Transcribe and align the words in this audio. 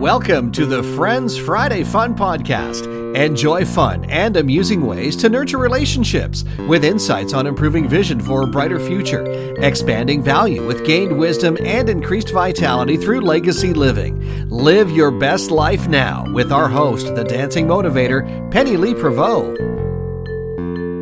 Welcome 0.00 0.50
to 0.52 0.64
the 0.64 0.82
Friends 0.82 1.36
Friday 1.36 1.84
Fun 1.84 2.16
Podcast. 2.16 3.14
Enjoy 3.14 3.66
fun 3.66 4.06
and 4.06 4.34
amusing 4.38 4.86
ways 4.86 5.14
to 5.16 5.28
nurture 5.28 5.58
relationships 5.58 6.42
with 6.66 6.86
insights 6.86 7.34
on 7.34 7.46
improving 7.46 7.86
vision 7.86 8.18
for 8.18 8.40
a 8.40 8.46
brighter 8.46 8.80
future, 8.80 9.22
expanding 9.62 10.22
value 10.22 10.66
with 10.66 10.86
gained 10.86 11.18
wisdom 11.18 11.58
and 11.66 11.90
increased 11.90 12.32
vitality 12.32 12.96
through 12.96 13.20
legacy 13.20 13.74
living. 13.74 14.48
Live 14.48 14.90
your 14.90 15.10
best 15.10 15.50
life 15.50 15.86
now 15.86 16.24
with 16.32 16.50
our 16.50 16.70
host, 16.70 17.14
the 17.14 17.24
dancing 17.24 17.66
motivator, 17.66 18.50
Penny 18.50 18.78
Lee 18.78 18.94
Prevost. 18.94 19.79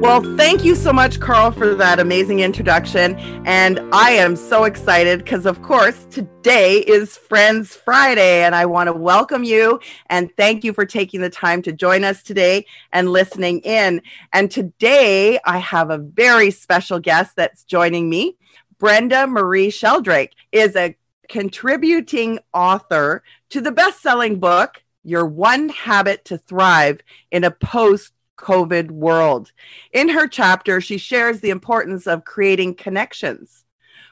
Well, 0.01 0.23
thank 0.37 0.65
you 0.65 0.77
so 0.77 0.93
much, 0.93 1.19
Carl, 1.19 1.51
for 1.51 1.75
that 1.75 1.99
amazing 1.99 2.39
introduction. 2.39 3.19
And 3.45 3.81
I 3.93 4.13
am 4.13 4.37
so 4.37 4.63
excited 4.63 5.19
because, 5.19 5.45
of 5.45 5.61
course, 5.63 6.07
today 6.09 6.79
is 6.79 7.17
Friends 7.17 7.75
Friday, 7.75 8.45
and 8.45 8.55
I 8.55 8.65
want 8.65 8.87
to 8.87 8.93
welcome 8.93 9.43
you 9.43 9.81
and 10.07 10.31
thank 10.37 10.63
you 10.63 10.73
for 10.73 10.87
taking 10.87 11.21
the 11.21 11.29
time 11.29 11.63
to 11.63 11.73
join 11.73 12.05
us 12.05 12.23
today 12.23 12.65
and 12.93 13.11
listening 13.11 13.59
in. 13.63 14.01
And 14.33 14.53
today 14.53 15.41
I 15.45 15.59
have 15.59 15.91
a 15.91 15.99
very 15.99 16.53
special 16.53 17.01
guest 17.01 17.35
that's 17.35 17.65
joining 17.65 18.09
me. 18.09 18.37
Brenda 18.79 19.27
Marie 19.27 19.71
Sheldrake 19.71 20.37
is 20.53 20.77
a 20.77 20.97
contributing 21.29 22.39
author 22.55 23.25
to 23.51 23.61
the 23.61 23.73
best 23.73 24.01
selling 24.01 24.39
book, 24.39 24.81
Your 25.03 25.27
One 25.27 25.71
Habit 25.71 26.25
to 26.27 26.39
Thrive 26.39 27.01
in 27.33 27.43
a 27.43 27.51
Post 27.51 28.13
COVID 28.39 28.91
world. 28.91 29.53
In 29.93 30.09
her 30.09 30.27
chapter, 30.27 30.81
she 30.81 30.97
shares 30.97 31.41
the 31.41 31.51
importance 31.51 32.07
of 32.07 32.25
creating 32.25 32.75
connections. 32.75 33.65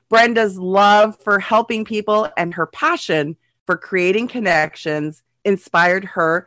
Brenda's 0.08 0.58
love 0.58 1.16
for 1.22 1.38
helping 1.40 1.84
people 1.84 2.28
and 2.36 2.54
her 2.54 2.66
passion 2.66 3.36
for 3.64 3.76
creating 3.76 4.28
connections 4.28 5.22
inspired 5.44 6.04
her 6.04 6.46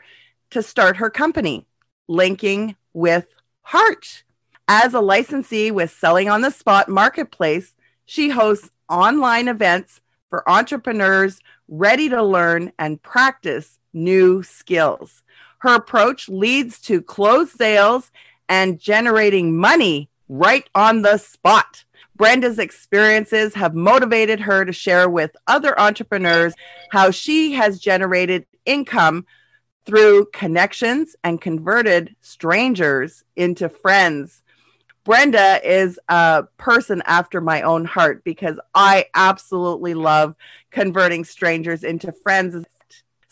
to 0.52 0.62
start 0.62 0.98
her 0.98 1.10
company, 1.10 1.66
Linking 2.08 2.76
with 2.94 3.28
Heart. 3.62 4.24
As 4.68 4.94
a 4.94 5.02
licensee 5.02 5.72
with 5.72 5.92
Selling 5.92 6.30
on 6.30 6.42
the 6.42 6.52
Spot 6.52 6.88
Marketplace, 6.88 7.74
she 8.06 8.30
hosts 8.30 8.70
online 8.88 9.48
events 9.48 10.02
for 10.30 10.48
entrepreneurs 10.50 11.40
ready 11.68 12.10
to 12.10 12.24
learn 12.24 12.72
and 12.80 13.02
practice 13.02 13.80
new 13.94 14.44
skills. 14.44 15.24
Her 15.60 15.76
approach 15.76 16.28
leads 16.30 16.80
to 16.82 17.02
closed 17.02 17.56
sales 17.58 18.12
and 18.48 18.80
generating 18.80 19.58
money 19.58 20.10
right 20.28 20.68
on 20.76 21.02
the 21.02 21.18
spot. 21.18 21.86
Brenda's 22.16 22.60
experiences 22.60 23.54
have 23.54 23.74
motivated 23.74 24.42
her 24.42 24.66
to 24.66 24.74
share 24.74 25.10
with 25.10 25.32
other 25.48 25.80
entrepreneurs 25.80 26.54
how 26.92 27.12
she 27.12 27.54
has 27.54 27.80
generated 27.80 28.46
income 28.66 29.26
through 29.86 30.26
connections 30.34 31.16
and 31.24 31.40
converted 31.42 32.16
strangers 32.22 33.24
into 33.36 33.70
friends. 33.70 34.44
Brenda 35.06 35.60
is 35.64 36.00
a 36.10 36.44
person 36.58 37.02
after 37.06 37.42
my 37.42 37.62
own 37.62 37.86
heart 37.86 38.24
because 38.24 38.60
I 38.76 39.06
absolutely 39.16 39.94
love 39.94 40.36
converting 40.72 41.24
strangers 41.24 41.84
into 41.84 42.12
friends. 42.12 42.66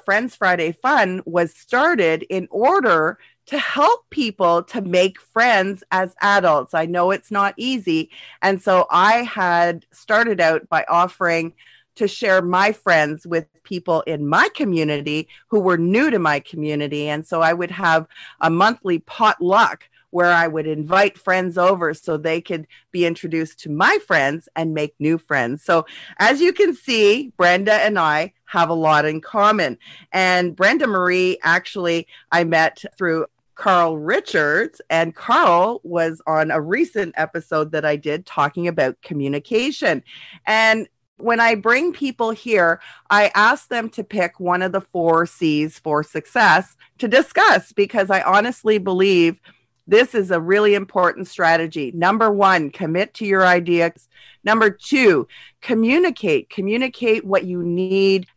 Friends 0.08 0.38
Friday 0.38 0.72
Fun 0.72 1.22
was 1.26 1.54
started 1.54 2.24
in 2.30 2.48
order 2.50 3.20
to 3.48 3.60
help 3.60 4.10
people 4.10 4.64
to 4.64 4.80
make 4.80 5.20
friends 5.20 5.84
as 5.92 6.16
adults. 6.22 6.74
I 6.74 6.86
know 6.86 7.12
it's 7.12 7.30
not 7.30 7.54
easy. 7.58 8.10
And 8.42 8.62
so 8.62 8.88
I 8.90 9.24
had 9.24 9.86
started 9.92 10.40
out 10.40 10.70
by 10.70 10.86
offering 10.88 11.52
to 11.96 12.08
share 12.08 12.42
my 12.42 12.72
friends 12.72 13.28
with 13.28 13.48
people 13.64 14.00
in 14.04 14.26
my 14.26 14.48
community 14.56 15.28
who 15.50 15.60
were 15.60 15.78
new 15.78 16.10
to 16.10 16.20
my 16.20 16.40
community. 16.40 17.10
And 17.10 17.28
so 17.28 17.42
I 17.42 17.52
would 17.52 17.72
have 17.72 18.08
a 18.40 18.50
monthly 18.50 19.00
potluck 19.00 19.90
where 20.12 20.32
I 20.32 20.48
would 20.48 20.68
invite 20.68 21.18
friends 21.18 21.58
over 21.58 21.94
so 21.94 22.18
they 22.18 22.42
could 22.42 22.68
be 22.92 23.06
introduced 23.06 23.60
to 23.62 23.70
my 23.70 23.98
friends 24.06 24.48
and 24.56 24.74
make 24.74 24.96
new 25.00 25.18
friends. 25.18 25.64
So, 25.64 25.86
as 26.18 26.42
you 26.42 26.54
can 26.54 26.74
see, 26.74 27.34
Brenda 27.38 27.74
and 27.74 28.00
I 28.00 28.34
have 28.46 28.70
a 28.70 28.74
lot 28.74 29.06
in 29.06 29.22
common. 29.22 29.78
And 30.12 30.56
Brenda 30.56 30.88
Marie, 30.88 31.38
actually, 31.44 32.08
I 32.32 32.44
met 32.44 32.84
through 32.98 33.26
Carl 33.56 33.98
Richards, 33.98 34.80
and 34.90 35.16
Carl 35.16 35.82
was 35.84 36.22
on 36.28 36.52
a 36.52 36.62
recent 36.62 37.16
episode 37.18 37.72
that 37.72 37.86
I 37.86 37.96
did 37.96 38.26
talking 38.26 38.68
about 38.68 39.02
communication. 39.02 40.04
And 40.46 40.88
when 41.18 41.40
I 41.40 41.56
bring 41.56 41.92
people 41.92 42.32
here, 42.32 42.80
I 43.10 43.32
ask 43.34 43.68
them 43.70 43.90
to 43.90 44.04
pick 44.04 44.40
one 44.40 44.62
of 44.62 44.72
the 44.72 44.82
four 44.82 45.26
C's 45.26 45.80
for 45.80 46.04
success 46.04 46.76
to 47.00 47.08
discuss 47.08 47.74
because 47.74 48.12
I 48.12 48.22
honestly 48.22 48.78
believe 48.78 49.40
this 49.88 50.14
is 50.14 50.32
a 50.32 50.40
really 50.40 50.76
important 50.76 51.28
strategy. 51.28 51.92
Number 51.96 52.32
one, 52.32 52.70
commit 52.70 53.14
to 53.16 53.26
your 53.26 53.46
ideas. 53.46 54.10
Number 54.44 54.70
two, 54.70 55.28
communicate. 55.62 56.50
Communicate 56.50 57.26
what 57.26 57.46
you 57.46 57.64
need. 57.64 58.28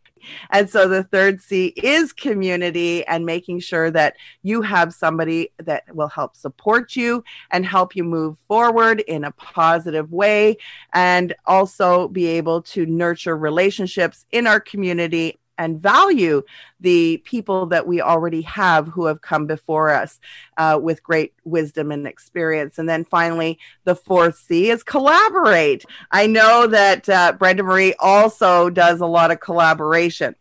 And 0.51 0.69
so 0.69 0.87
the 0.87 1.03
third 1.03 1.41
C 1.41 1.67
is 1.77 2.13
community 2.13 3.05
and 3.07 3.25
making 3.25 3.59
sure 3.59 3.89
that 3.91 4.15
you 4.43 4.61
have 4.61 4.93
somebody 4.93 5.51
that 5.57 5.83
will 5.95 6.07
help 6.07 6.35
support 6.35 6.95
you 6.95 7.23
and 7.49 7.65
help 7.65 7.95
you 7.95 8.03
move 8.03 8.37
forward 8.47 8.99
in 9.01 9.23
a 9.23 9.31
positive 9.31 10.11
way 10.11 10.57
and 10.93 11.33
also 11.45 12.07
be 12.07 12.27
able 12.27 12.61
to 12.61 12.85
nurture 12.85 13.35
relationships 13.35 14.25
in 14.31 14.47
our 14.47 14.59
community 14.59 15.39
and 15.61 15.79
value 15.79 16.41
the 16.79 17.17
people 17.23 17.67
that 17.67 17.85
we 17.85 18.01
already 18.01 18.41
have 18.41 18.87
who 18.87 19.05
have 19.05 19.21
come 19.21 19.45
before 19.45 19.91
us 19.91 20.19
uh, 20.57 20.79
with 20.81 21.03
great 21.03 21.33
wisdom 21.43 21.91
and 21.91 22.07
experience. 22.07 22.79
And 22.79 22.89
then 22.89 23.05
finally, 23.05 23.59
the 23.83 23.93
fourth 23.93 24.37
C 24.39 24.71
is 24.71 24.81
collaborate. 24.81 25.85
I 26.09 26.25
know 26.25 26.65
that 26.65 27.07
uh, 27.07 27.33
Brenda 27.33 27.61
Marie 27.61 27.93
also 27.99 28.71
does 28.71 29.01
a 29.01 29.05
lot 29.05 29.29
of 29.29 29.39
collaboration. 29.39 30.35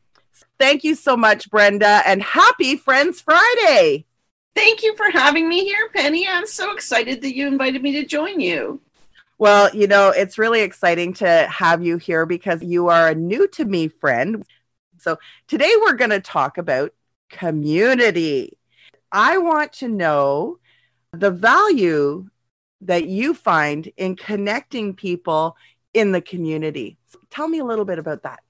Thank 0.59 0.85
you 0.85 0.95
so 0.95 1.19
much, 1.19 1.51
Brenda, 1.51 2.03
and 2.07 2.23
happy 2.23 2.77
Friends 2.77 3.21
Friday. 3.21 4.07
Thank 4.55 4.83
you 4.83 4.97
for 4.97 5.11
having 5.11 5.51
me 5.51 5.65
here, 5.65 5.91
Penny. 5.95 6.27
I'm 6.27 6.47
so 6.47 6.73
excited 6.73 7.21
that 7.21 7.37
you 7.37 7.47
invited 7.47 7.83
me 7.83 7.93
to 7.93 8.07
join 8.07 8.41
you. 8.41 8.81
Well, 9.41 9.75
you 9.75 9.87
know, 9.87 10.11
it's 10.11 10.37
really 10.37 10.61
exciting 10.61 11.15
to 11.15 11.47
have 11.51 11.83
you 11.83 11.97
here 11.97 12.27
because 12.27 12.63
you 12.63 12.89
are 12.89 13.09
a 13.09 13.15
new 13.15 13.49
to 13.49 13.65
me 13.65 13.89
friend. 13.89 14.45
So 15.01 15.19
today 15.49 15.73
we're 15.81 15.95
going 15.95 16.11
to 16.11 16.21
talk 16.21 16.59
about 16.59 16.93
community. 17.31 18.57
I 19.11 19.39
want 19.39 19.73
to 19.75 19.89
know 19.89 20.59
the 21.13 21.31
value 21.31 22.29
that 22.83 23.07
you 23.07 23.35
find 23.35 23.91
in 23.97 24.17
connecting 24.17 24.95
people 24.95 25.57
in 25.95 26.13
the 26.13 26.21
community. 26.21 26.97
Tell 27.31 27.49
me 27.49 27.59
a 27.59 27.65
little 27.65 27.85
bit 27.85 27.99
about 27.99 28.23
that. 28.23 28.41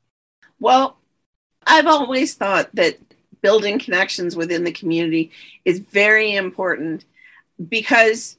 Well, 0.58 0.98
I've 1.66 1.86
always 1.86 2.34
thought 2.34 2.74
that 2.74 2.98
building 3.40 3.78
connections 3.78 4.36
within 4.36 4.64
the 4.64 4.72
community 4.72 5.30
is 5.64 5.78
very 5.78 6.34
important 6.34 7.04
because 7.68 8.36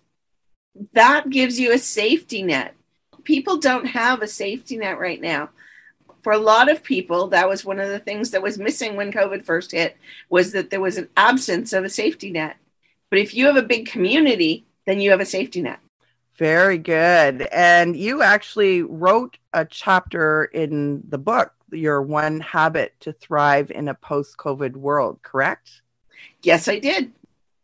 that 0.94 1.30
gives 1.30 1.60
you 1.60 1.74
a 1.74 1.78
safety 1.78 2.44
net. 2.44 2.76
People 3.24 3.58
don't 3.58 3.86
have 3.86 4.22
a 4.22 4.28
safety 4.28 4.78
net 4.78 5.00
right 5.00 5.22
now 5.22 5.50
for 6.22 6.34
a 6.34 6.38
lot 6.38 6.70
of 6.70 6.84
people, 6.84 7.28
that 7.28 7.50
was 7.50 7.66
one 7.66 7.80
of 7.80 7.90
the 7.90 8.00
things 8.00 8.32
that 8.32 8.42
was 8.42 8.58
missing 8.58 8.96
when 8.96 9.12
COVID 9.12 9.44
first 9.44 9.72
hit 9.72 9.98
was 10.30 10.52
that 10.52 10.70
there 10.70 10.82
was 10.82 10.98
an 10.98 11.10
absence 11.18 11.74
of 11.74 11.84
a 11.84 11.90
safety 11.90 12.32
net. 12.32 12.58
But 13.10 13.20
if 13.20 13.34
you 13.34 13.46
have 13.48 13.58
a 13.58 13.64
big 13.64 13.88
community, 13.88 14.66
then 14.86 15.00
you 15.00 15.12
have 15.12 15.20
a 15.20 15.26
safety 15.26 15.62
net. 15.62 15.80
Very 16.38 16.78
good. 16.78 17.44
And 17.52 17.96
you 17.96 18.22
actually 18.22 18.82
wrote 18.82 19.38
a 19.54 19.66
chapter 19.66 20.46
in 20.46 21.04
the 21.10 21.18
book, 21.18 21.54
Your 21.72 22.02
One 22.02 22.40
Habit 22.40 22.94
to 23.02 23.14
Thrive 23.14 23.70
in 23.72 23.90
a 23.90 23.94
Post 23.94 24.38
COVID 24.38 24.76
World, 24.76 25.20
correct? 25.22 25.82
Yes, 26.42 26.68
I 26.68 26.80
did. 26.80 27.12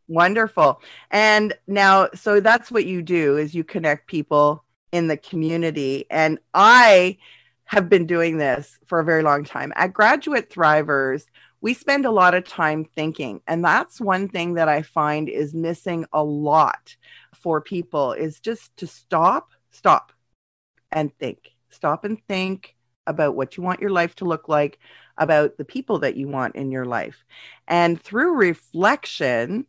Wonderful. 0.07 0.81
And 1.11 1.53
now, 1.67 2.09
so 2.13 2.39
that's 2.39 2.71
what 2.71 2.85
you 2.85 3.01
do 3.01 3.37
is 3.37 3.55
you 3.55 3.63
connect 3.63 4.07
people 4.07 4.63
in 4.91 5.07
the 5.07 5.17
community. 5.17 6.05
And 6.09 6.39
I 6.53 7.17
have 7.67 7.89
been 7.89 8.05
doing 8.05 8.37
this 8.37 8.79
for 8.85 8.99
a 8.99 9.05
very 9.05 9.23
long 9.23 9.43
time. 9.43 9.71
At 9.75 9.93
Graduate 9.93 10.49
Thrivers, 10.49 11.25
we 11.61 11.73
spend 11.73 12.05
a 12.05 12.11
lot 12.11 12.33
of 12.33 12.45
time 12.45 12.85
thinking. 12.85 13.41
And 13.47 13.63
that's 13.63 13.99
one 13.99 14.29
thing 14.29 14.53
that 14.55 14.69
I 14.69 14.81
find 14.81 15.27
is 15.27 15.53
missing 15.53 16.05
a 16.13 16.23
lot 16.23 16.95
for 17.35 17.61
people 17.61 18.13
is 18.13 18.39
just 18.39 18.75
to 18.77 18.87
stop, 18.87 19.51
stop 19.71 20.13
and 20.91 21.15
think. 21.17 21.55
Stop 21.69 22.05
and 22.05 22.17
think 22.27 22.75
about 23.05 23.35
what 23.35 23.57
you 23.57 23.63
want 23.63 23.81
your 23.81 23.89
life 23.89 24.15
to 24.15 24.25
look 24.25 24.47
like, 24.47 24.79
about 25.17 25.57
the 25.57 25.65
people 25.65 25.99
that 25.99 26.15
you 26.15 26.27
want 26.27 26.55
in 26.55 26.71
your 26.71 26.85
life. 26.85 27.25
And 27.67 28.01
through 28.01 28.35
reflection, 28.35 29.65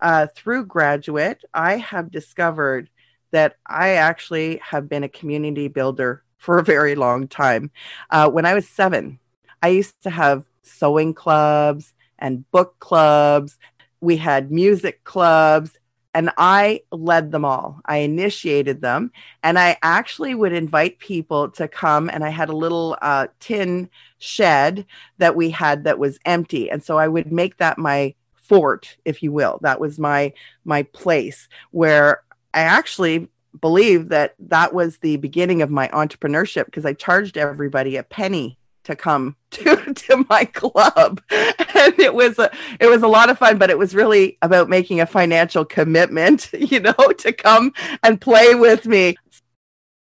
uh, 0.00 0.26
through 0.34 0.66
graduate, 0.66 1.42
I 1.54 1.78
have 1.78 2.10
discovered 2.10 2.88
that 3.32 3.56
I 3.66 3.90
actually 3.90 4.58
have 4.58 4.88
been 4.88 5.04
a 5.04 5.08
community 5.08 5.68
builder 5.68 6.22
for 6.42 6.58
a 6.58 6.64
very 6.64 6.96
long 6.96 7.28
time. 7.28 7.70
Uh, 8.10 8.28
when 8.28 8.44
I 8.44 8.52
was 8.52 8.68
seven, 8.68 9.20
I 9.62 9.68
used 9.68 10.02
to 10.02 10.10
have 10.10 10.44
sewing 10.62 11.14
clubs 11.14 11.94
and 12.18 12.50
book 12.50 12.74
clubs. 12.80 13.58
We 14.00 14.16
had 14.16 14.50
music 14.50 15.04
clubs 15.04 15.78
and 16.14 16.30
I 16.36 16.82
led 16.90 17.30
them 17.30 17.44
all. 17.44 17.80
I 17.86 17.98
initiated 17.98 18.82
them, 18.82 19.12
and 19.42 19.58
I 19.58 19.78
actually 19.82 20.34
would 20.34 20.52
invite 20.52 20.98
people 20.98 21.48
to 21.52 21.66
come. 21.68 22.10
And 22.12 22.22
I 22.22 22.28
had 22.28 22.50
a 22.50 22.56
little 22.56 22.98
uh, 23.00 23.28
tin 23.40 23.88
shed 24.18 24.84
that 25.16 25.36
we 25.36 25.48
had 25.48 25.84
that 25.84 25.98
was 25.98 26.18
empty, 26.26 26.70
and 26.70 26.84
so 26.84 26.98
I 26.98 27.08
would 27.08 27.32
make 27.32 27.56
that 27.58 27.78
my 27.78 28.14
fort, 28.34 28.98
if 29.06 29.22
you 29.22 29.32
will. 29.32 29.58
That 29.62 29.80
was 29.80 29.98
my 29.98 30.34
my 30.66 30.82
place 30.82 31.48
where 31.70 32.22
I 32.52 32.60
actually 32.60 33.30
believe 33.60 34.08
that 34.08 34.34
that 34.38 34.72
was 34.72 34.98
the 34.98 35.16
beginning 35.16 35.62
of 35.62 35.70
my 35.70 35.88
entrepreneurship 35.88 36.66
because 36.66 36.84
I 36.84 36.94
charged 36.94 37.36
everybody 37.36 37.96
a 37.96 38.02
penny 38.02 38.58
to 38.84 38.96
come 38.96 39.36
to, 39.50 39.94
to 39.94 40.24
my 40.28 40.44
club. 40.44 41.20
And 41.30 41.98
it 41.98 42.14
was 42.14 42.38
a 42.38 42.50
it 42.80 42.86
was 42.86 43.02
a 43.02 43.08
lot 43.08 43.30
of 43.30 43.38
fun 43.38 43.58
but 43.58 43.70
it 43.70 43.78
was 43.78 43.94
really 43.94 44.38
about 44.42 44.68
making 44.68 45.00
a 45.00 45.06
financial 45.06 45.64
commitment 45.64 46.50
you 46.58 46.80
know 46.80 47.12
to 47.18 47.32
come 47.32 47.72
and 48.02 48.20
play 48.20 48.54
with 48.54 48.86
me. 48.86 49.16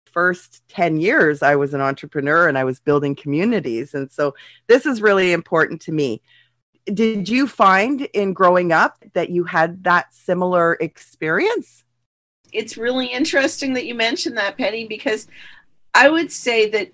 First 0.06 0.62
10 0.70 0.98
years 0.98 1.42
I 1.42 1.56
was 1.56 1.74
an 1.74 1.82
entrepreneur 1.82 2.48
and 2.48 2.58
I 2.58 2.64
was 2.64 2.80
building 2.80 3.16
communities. 3.16 3.94
And 3.94 4.12
so 4.12 4.36
this 4.68 4.86
is 4.86 5.02
really 5.02 5.32
important 5.32 5.82
to 5.84 5.92
me. 5.92 6.22
Did 6.86 7.30
you 7.30 7.48
find 7.48 8.02
in 8.14 8.34
growing 8.34 8.72
up 8.72 8.98
that 9.14 9.30
you 9.30 9.46
had 9.46 9.86
that 9.86 10.14
similar 10.14 10.74
experience 10.74 11.84
it's 12.54 12.78
really 12.78 13.08
interesting 13.08 13.74
that 13.74 13.86
you 13.86 13.96
mentioned 13.96 14.38
that 14.38 14.58
penny 14.58 14.88
because 14.88 15.28
I 15.94 16.10
would 16.10 16.32
say 16.32 16.70
that 16.70 16.92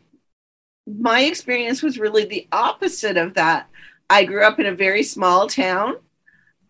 my 0.88 1.22
experience 1.22 1.84
was 1.84 2.00
really 2.00 2.26
the 2.26 2.48
opposite 2.52 3.18
of 3.18 3.36
that. 3.36 3.70
I 4.10 4.26
grew 4.26 4.44
up 4.44 4.60
in 4.60 4.66
a 4.66 4.76
very 4.76 5.04
small 5.04 5.48
town. 5.48 5.98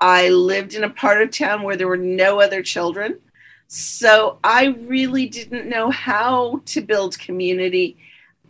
I 0.01 0.29
lived 0.29 0.75
in 0.75 0.83
a 0.83 0.89
part 0.89 1.21
of 1.21 1.31
town 1.31 1.63
where 1.63 1.75
there 1.75 1.87
were 1.87 1.97
no 1.97 2.41
other 2.41 2.61
children. 2.61 3.19
So 3.67 4.39
I 4.43 4.65
really 4.65 5.27
didn't 5.27 5.69
know 5.69 5.89
how 5.89 6.61
to 6.65 6.81
build 6.81 7.19
community. 7.19 7.97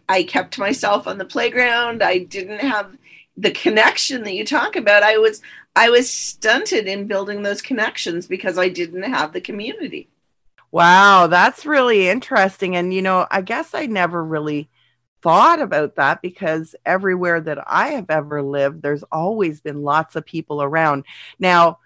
I 0.07 0.23
kept 0.23 0.57
myself 0.57 1.07
on 1.07 1.17
the 1.17 1.25
playground. 1.25 2.01
I 2.01 2.19
didn't 2.19 2.61
have 2.61 2.97
the 3.37 3.51
connection 3.51 4.23
that 4.23 4.33
you 4.33 4.45
talk 4.45 4.75
about. 4.75 5.03
I 5.03 5.17
was 5.17 5.41
I 5.75 5.89
was 5.89 6.11
stunted 6.11 6.87
in 6.87 7.07
building 7.07 7.43
those 7.43 7.61
connections 7.61 8.27
because 8.27 8.57
I 8.57 8.69
didn't 8.69 9.03
have 9.03 9.33
the 9.33 9.41
community. 9.41 10.09
Wow, 10.71 11.27
that's 11.27 11.65
really 11.65 12.09
interesting 12.09 12.75
and 12.75 12.93
you 12.93 13.01
know, 13.01 13.25
I 13.31 13.41
guess 13.41 13.73
I 13.73 13.85
never 13.87 14.23
really 14.23 14.69
thought 15.21 15.61
about 15.61 15.95
that 15.95 16.21
because 16.21 16.75
everywhere 16.85 17.41
that 17.41 17.63
I 17.67 17.89
have 17.89 18.09
ever 18.09 18.41
lived, 18.43 18.81
there's 18.81 19.03
always 19.11 19.61
been 19.61 19.81
lots 19.81 20.15
of 20.15 20.25
people 20.25 20.61
around. 20.61 21.05
Now, 21.39 21.79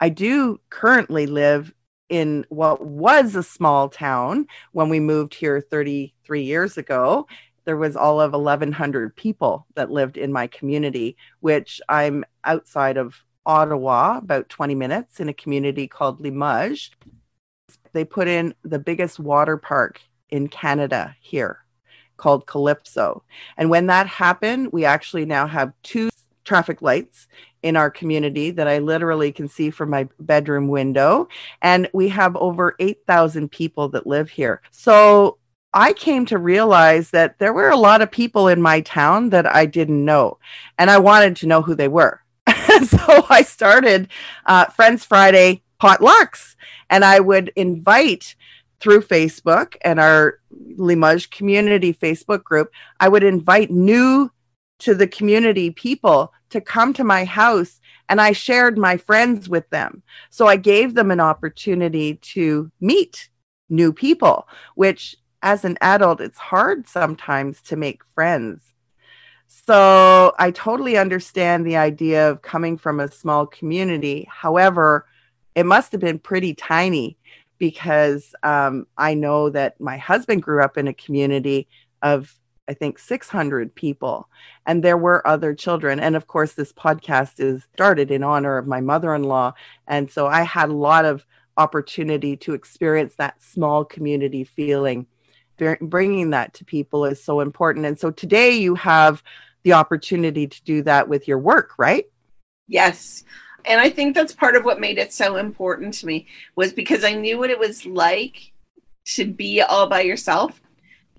I 0.00 0.08
do 0.08 0.60
currently 0.70 1.26
live 1.26 1.72
in 2.08 2.44
what 2.48 2.84
was 2.84 3.34
a 3.36 3.42
small 3.42 3.88
town 3.88 4.46
when 4.72 4.88
we 4.88 5.00
moved 5.00 5.34
here 5.34 5.60
33 5.60 6.42
years 6.42 6.76
ago. 6.78 7.26
There 7.64 7.76
was 7.76 7.96
all 7.96 8.20
of 8.20 8.32
1,100 8.32 9.14
people 9.16 9.66
that 9.76 9.90
lived 9.90 10.16
in 10.16 10.32
my 10.32 10.48
community, 10.48 11.16
which 11.40 11.80
I'm 11.88 12.24
outside 12.44 12.96
of 12.96 13.14
Ottawa, 13.46 14.18
about 14.18 14.48
20 14.48 14.74
minutes 14.74 15.20
in 15.20 15.28
a 15.28 15.34
community 15.34 15.86
called 15.88 16.20
Limoges. 16.20 16.90
They 17.92 18.04
put 18.04 18.28
in 18.28 18.54
the 18.62 18.78
biggest 18.78 19.18
water 19.18 19.56
park 19.56 20.00
in 20.30 20.48
Canada 20.48 21.14
here 21.20 21.58
called 22.16 22.46
Calypso. 22.46 23.24
And 23.56 23.68
when 23.70 23.86
that 23.86 24.06
happened, 24.06 24.72
we 24.72 24.84
actually 24.84 25.24
now 25.24 25.46
have 25.46 25.72
two 25.82 26.08
traffic 26.44 26.82
lights 26.82 27.26
in 27.62 27.76
our 27.76 27.90
community 27.90 28.50
that 28.50 28.68
I 28.68 28.78
literally 28.78 29.32
can 29.32 29.48
see 29.48 29.70
from 29.70 29.90
my 29.90 30.08
bedroom 30.18 30.68
window. 30.68 31.28
And 31.60 31.88
we 31.92 32.08
have 32.08 32.36
over 32.36 32.74
8,000 32.78 33.50
people 33.50 33.88
that 33.90 34.06
live 34.06 34.30
here. 34.30 34.62
So 34.70 35.38
I 35.74 35.92
came 35.92 36.26
to 36.26 36.38
realize 36.38 37.10
that 37.10 37.38
there 37.38 37.52
were 37.52 37.70
a 37.70 37.76
lot 37.76 38.02
of 38.02 38.10
people 38.10 38.48
in 38.48 38.60
my 38.60 38.80
town 38.82 39.30
that 39.30 39.46
I 39.46 39.66
didn't 39.66 40.04
know, 40.04 40.38
and 40.78 40.90
I 40.90 40.98
wanted 40.98 41.36
to 41.36 41.46
know 41.46 41.62
who 41.62 41.74
they 41.74 41.88
were. 41.88 42.20
so 42.86 43.26
I 43.30 43.42
started 43.42 44.08
uh, 44.44 44.66
Friends 44.66 45.04
Friday 45.04 45.62
potlucks, 45.82 46.54
and 46.90 47.04
I 47.04 47.18
would 47.18 47.52
invite 47.56 48.36
through 48.78 49.02
Facebook 49.02 49.76
and 49.82 49.98
our 49.98 50.38
Limoges 50.76 51.26
community 51.26 51.92
Facebook 51.92 52.44
group, 52.44 52.70
I 53.00 53.08
would 53.08 53.24
invite 53.24 53.70
new 53.70 54.30
to 54.80 54.94
the 54.94 55.06
community 55.06 55.70
people 55.70 56.32
to 56.50 56.60
come 56.60 56.92
to 56.94 57.04
my 57.04 57.24
house 57.24 57.80
and 58.08 58.20
I 58.20 58.32
shared 58.32 58.76
my 58.76 58.96
friends 58.96 59.48
with 59.48 59.68
them. 59.70 60.02
So 60.30 60.46
I 60.46 60.56
gave 60.56 60.94
them 60.94 61.10
an 61.10 61.20
opportunity 61.20 62.16
to 62.34 62.70
meet 62.80 63.28
new 63.68 63.92
people, 63.92 64.48
which 64.74 65.16
as 65.42 65.64
an 65.64 65.78
adult, 65.80 66.20
it's 66.20 66.38
hard 66.38 66.88
sometimes 66.88 67.62
to 67.62 67.76
make 67.76 68.02
friends. 68.14 68.62
So 69.46 70.34
I 70.38 70.50
totally 70.50 70.96
understand 70.96 71.64
the 71.64 71.76
idea 71.76 72.30
of 72.30 72.42
coming 72.42 72.76
from 72.76 73.00
a 73.00 73.10
small 73.10 73.46
community. 73.46 74.26
However, 74.30 75.06
it 75.54 75.66
must 75.66 75.92
have 75.92 76.00
been 76.00 76.18
pretty 76.18 76.54
tiny 76.54 77.16
because 77.58 78.34
um, 78.42 78.86
I 78.98 79.14
know 79.14 79.50
that 79.50 79.80
my 79.80 79.96
husband 79.96 80.42
grew 80.42 80.62
up 80.62 80.76
in 80.76 80.88
a 80.88 80.94
community 80.94 81.68
of, 82.02 82.34
I 82.68 82.74
think, 82.74 82.98
600 82.98 83.74
people, 83.74 84.28
and 84.66 84.82
there 84.82 84.96
were 84.96 85.26
other 85.26 85.54
children. 85.54 86.00
And 86.00 86.16
of 86.16 86.26
course, 86.26 86.54
this 86.54 86.72
podcast 86.72 87.38
is 87.38 87.62
started 87.74 88.10
in 88.10 88.24
honor 88.24 88.58
of 88.58 88.66
my 88.66 88.80
mother 88.80 89.14
in 89.14 89.22
law. 89.22 89.54
And 89.86 90.10
so 90.10 90.26
I 90.26 90.42
had 90.42 90.70
a 90.70 90.74
lot 90.74 91.04
of 91.04 91.24
opportunity 91.56 92.36
to 92.38 92.54
experience 92.54 93.14
that 93.16 93.40
small 93.42 93.84
community 93.84 94.44
feeling. 94.44 95.06
Bringing 95.80 96.30
that 96.30 96.54
to 96.54 96.64
people 96.64 97.04
is 97.04 97.22
so 97.22 97.38
important. 97.38 97.86
And 97.86 97.96
so 97.96 98.10
today 98.10 98.56
you 98.56 98.74
have 98.74 99.22
the 99.62 99.74
opportunity 99.74 100.48
to 100.48 100.62
do 100.64 100.82
that 100.82 101.08
with 101.08 101.28
your 101.28 101.38
work, 101.38 101.74
right? 101.78 102.06
Yes 102.66 103.22
and 103.64 103.80
i 103.80 103.88
think 103.88 104.14
that's 104.14 104.34
part 104.34 104.56
of 104.56 104.64
what 104.64 104.80
made 104.80 104.98
it 104.98 105.12
so 105.12 105.36
important 105.36 105.94
to 105.94 106.06
me 106.06 106.26
was 106.56 106.72
because 106.72 107.04
i 107.04 107.12
knew 107.12 107.38
what 107.38 107.50
it 107.50 107.58
was 107.58 107.84
like 107.86 108.52
to 109.04 109.24
be 109.24 109.60
all 109.60 109.88
by 109.88 110.00
yourself 110.00 110.60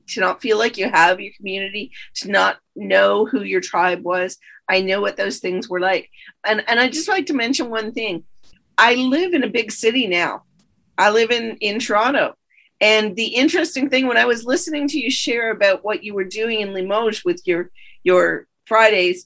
to 0.08 0.20
not 0.20 0.42
feel 0.42 0.58
like 0.58 0.78
you 0.78 0.90
have 0.90 1.20
your 1.20 1.34
community 1.36 1.92
to 2.16 2.30
not 2.30 2.58
know 2.76 3.26
who 3.26 3.44
your 3.44 3.62
tribe 3.62 4.04
was. 4.04 4.38
I 4.68 4.82
know 4.82 5.02
what 5.02 5.18
those 5.18 5.40
things 5.40 5.70
were 5.70 5.80
like. 5.80 6.10
And 6.46 6.64
and 6.68 6.80
i 6.80 6.90
just 6.90 7.08
like 7.08 7.26
to 7.28 7.34
mention 7.34 7.70
one 7.70 7.92
thing. 7.92 8.24
I 8.78 8.96
live 8.96 9.34
in 9.34 9.44
a 9.44 9.50
big 9.50 9.72
city 9.72 10.08
now. 10.08 10.44
I 10.98 11.10
live 11.10 11.32
in 11.32 11.58
in 11.58 11.80
toronto. 11.80 12.36
And 12.82 13.16
the 13.16 13.28
interesting 13.28 13.90
thing 13.90 14.08
when 14.08 14.18
i 14.18 14.26
was 14.26 14.46
listening 14.46 14.88
to 14.90 15.00
you 15.00 15.10
share 15.10 15.52
about 15.52 15.84
what 15.84 16.04
you 16.04 16.14
were 16.14 16.24
doing 16.24 16.62
in 16.62 16.74
limoges 16.74 17.24
with 17.24 17.46
your 17.46 17.70
your 18.04 18.48
fridays 18.66 19.26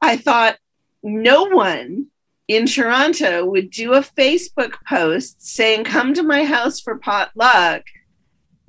i 0.00 0.16
thought 0.16 0.56
no 1.02 1.44
one 1.44 2.06
in 2.48 2.66
Toronto 2.66 3.44
would 3.44 3.70
do 3.70 3.94
a 3.94 4.00
Facebook 4.00 4.74
post 4.86 5.46
saying, 5.46 5.84
Come 5.84 6.14
to 6.14 6.22
my 6.22 6.44
house 6.44 6.80
for 6.80 6.98
potluck 6.98 7.82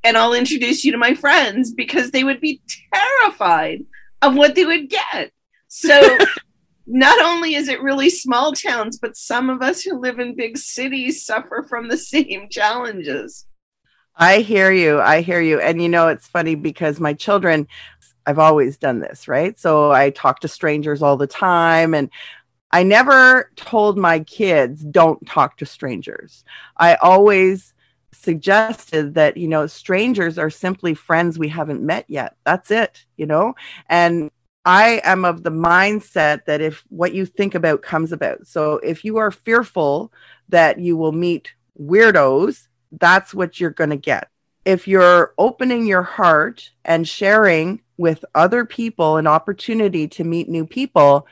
and 0.04 0.18
I'll 0.18 0.34
introduce 0.34 0.84
you 0.84 0.92
to 0.92 0.98
my 0.98 1.14
friends 1.14 1.72
because 1.72 2.12
they 2.12 2.24
would 2.24 2.42
be 2.42 2.62
terrified 2.94 3.86
of 4.22 4.36
what 4.36 4.56
they 4.56 4.66
would 4.66 4.90
get. 4.90 5.32
So, 5.68 6.18
not 6.86 7.22
only 7.24 7.56
is 7.56 7.70
it 7.70 7.82
really 7.82 8.10
small 8.10 8.52
towns, 8.52 9.00
but 9.00 9.16
some 9.16 9.50
of 9.50 9.62
us 9.62 9.82
who 9.82 9.98
live 9.98 10.20
in 10.20 10.36
big 10.36 10.58
cities 10.58 11.26
suffer 11.26 11.66
from 11.68 11.88
the 11.88 11.98
same 11.98 12.50
challenges. 12.50 13.46
I 14.16 14.40
hear 14.40 14.72
you. 14.72 15.00
I 15.00 15.22
hear 15.22 15.42
you. 15.42 15.60
And 15.60 15.82
you 15.82 15.90
know, 15.90 16.10
it's 16.10 16.28
funny 16.28 16.56
because 16.56 17.00
my 17.00 17.14
children, 17.14 17.68
I've 18.26 18.40
always 18.40 18.78
done 18.78 19.00
this, 19.00 19.28
right? 19.28 19.58
So 19.58 19.92
I 19.92 20.12
talk 20.12 20.42
to 20.42 20.48
strangers 20.48 21.02
all 21.02 21.18
the 21.18 21.26
time 21.26 21.94
and 21.94 22.10
I 22.74 22.82
never 22.82 23.52
told 23.56 24.00
my 24.00 24.22
kids, 24.22 24.82
don't 24.82 25.26
talk 25.28 25.58
to 25.58 25.66
strangers. 25.66 26.44
I 26.76 26.96
always 26.96 27.72
suggested 28.12 29.14
that, 29.14 29.38
you 29.38 29.48
know, 29.48 29.68
strangers 29.68 30.40
are 30.40 30.50
simply 30.50 30.96
friends 30.96 31.38
we 31.38 31.50
haven't 31.50 31.84
met 31.84 32.06
yet. 32.08 32.36
That's 32.46 32.72
it, 32.72 33.06
you 33.16 33.28
know? 33.28 33.54
And 33.90 34.32
I 34.66 35.02
am 35.04 35.24
of 35.24 35.44
the 35.44 35.52
mindset 35.52 36.46
that 36.46 36.62
if 36.62 36.84
what 36.90 37.14
you 37.14 37.28
think 37.28 37.54
about 37.54 37.84
comes 37.84 38.12
about. 38.12 38.48
So 38.48 38.80
if 38.80 39.06
you 39.06 39.18
are 39.18 39.30
fearful 39.30 40.12
that 40.50 40.80
you 40.80 40.98
will 40.98 41.12
meet 41.12 41.54
weirdos, 41.80 42.68
that's 42.94 43.36
what 43.36 43.60
you're 43.60 43.70
going 43.70 43.92
to 43.92 43.98
get. 43.98 44.30
If 44.66 44.88
you're 44.88 45.36
opening 45.38 45.86
your 45.86 46.02
heart 46.04 46.72
and 46.86 47.08
sharing 47.08 47.82
with 47.98 48.26
other 48.34 48.66
people 48.66 49.18
an 49.18 49.28
opportunity 49.28 50.08
to 50.08 50.24
meet 50.24 50.50
new 50.50 50.66
people, 50.66 51.28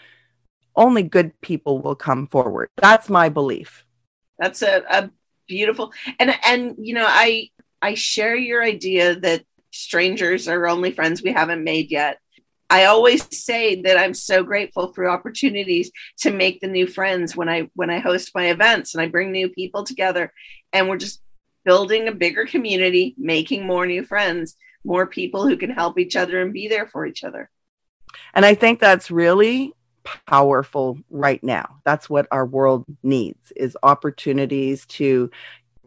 only 0.76 1.04
good 1.04 1.40
people 1.42 1.80
will 1.80 1.96
come 1.96 2.28
forward. 2.28 2.70
That's 2.78 3.10
my 3.10 3.30
belief. 3.30 3.86
That's 4.40 4.62
a, 4.62 4.84
a 4.90 5.12
beautiful 5.48 5.92
and 6.18 6.34
and 6.44 6.76
you 6.80 6.94
know 6.94 7.06
I 7.08 7.50
I 7.82 7.94
share 7.94 8.36
your 8.36 8.64
idea 8.64 9.16
that 9.20 9.44
strangers 9.72 10.48
are 10.48 10.68
only 10.68 10.92
friends 10.92 11.22
we 11.22 11.34
haven't 11.34 11.64
made 11.64 11.92
yet. 11.92 12.20
I 12.70 12.86
always 12.86 13.28
say 13.38 13.82
that 13.82 13.98
I'm 13.98 14.14
so 14.14 14.44
grateful 14.44 14.94
for 14.94 15.10
opportunities 15.10 15.92
to 16.20 16.32
make 16.32 16.62
the 16.62 16.68
new 16.68 16.88
friends 16.88 17.36
when 17.36 17.50
I 17.50 17.70
when 17.76 17.90
I 17.90 18.00
host 18.00 18.32
my 18.34 18.50
events 18.50 18.94
and 18.96 19.02
I 19.02 19.08
bring 19.08 19.32
new 19.32 19.50
people 19.50 19.84
together 19.84 20.32
and 20.72 20.88
we're 20.88 20.98
just 20.98 21.22
building 21.66 22.08
a 22.08 22.14
bigger 22.14 22.46
community, 22.46 23.14
making 23.18 23.68
more 23.68 23.86
new 23.86 24.04
friends, 24.04 24.56
more 24.84 25.06
people 25.06 25.48
who 25.48 25.58
can 25.58 25.70
help 25.70 26.00
each 26.00 26.16
other 26.16 26.42
and 26.42 26.54
be 26.54 26.68
there 26.68 26.88
for 26.88 27.06
each 27.06 27.24
other. 27.24 27.50
And 28.34 28.46
I 28.46 28.56
think 28.56 28.80
that's 28.80 29.12
really 29.12 29.74
powerful 30.04 30.98
right 31.10 31.44
now. 31.44 31.78
That's 31.84 32.10
what 32.10 32.28
our 32.32 32.46
world 32.46 32.86
needs 33.04 33.52
is 33.56 33.78
opportunities 33.84 34.86
to 34.88 35.30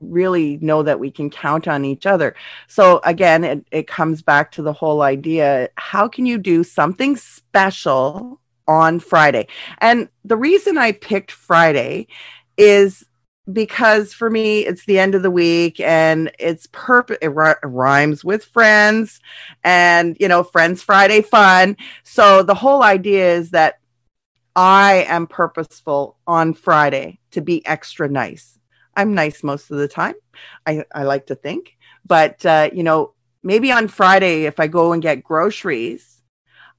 really 0.00 0.58
know 0.60 0.82
that 0.82 1.00
we 1.00 1.10
can 1.10 1.30
count 1.30 1.68
on 1.68 1.84
each 1.84 2.06
other. 2.06 2.34
So 2.66 3.00
again, 3.04 3.44
it, 3.44 3.66
it 3.70 3.86
comes 3.86 4.22
back 4.22 4.52
to 4.52 4.62
the 4.62 4.72
whole 4.72 5.02
idea 5.02 5.70
how 5.76 6.08
can 6.08 6.26
you 6.26 6.38
do 6.38 6.64
something 6.64 7.16
special 7.16 8.40
on 8.66 9.00
Friday? 9.00 9.48
And 9.78 10.08
the 10.24 10.36
reason 10.36 10.78
I 10.78 10.92
picked 10.92 11.30
Friday 11.30 12.08
is 12.56 13.04
because 13.52 14.14
for 14.14 14.30
me 14.30 14.60
it's 14.60 14.86
the 14.86 14.98
end 14.98 15.14
of 15.14 15.22
the 15.22 15.30
week 15.30 15.78
and 15.80 16.32
it's 16.38 16.66
perfect 16.72 17.22
it 17.22 17.28
r- 17.36 17.58
rhymes 17.62 18.24
with 18.24 18.42
friends 18.42 19.20
and 19.62 20.16
you 20.18 20.26
know 20.26 20.42
friends 20.42 20.82
friday 20.82 21.20
fun 21.20 21.76
so 22.04 22.42
the 22.42 22.54
whole 22.54 22.82
idea 22.82 23.34
is 23.34 23.50
that 23.50 23.80
i 24.56 25.04
am 25.08 25.26
purposeful 25.26 26.16
on 26.26 26.54
friday 26.54 27.18
to 27.30 27.40
be 27.40 27.64
extra 27.66 28.08
nice 28.08 28.54
I'm 28.96 29.14
nice 29.14 29.42
most 29.42 29.70
of 29.70 29.78
the 29.78 29.88
time. 29.88 30.14
I, 30.66 30.84
I 30.94 31.04
like 31.04 31.26
to 31.26 31.34
think. 31.34 31.76
But, 32.06 32.44
uh, 32.44 32.70
you 32.72 32.82
know, 32.82 33.14
maybe 33.42 33.72
on 33.72 33.88
Friday, 33.88 34.44
if 34.44 34.60
I 34.60 34.66
go 34.66 34.92
and 34.92 35.02
get 35.02 35.24
groceries, 35.24 36.20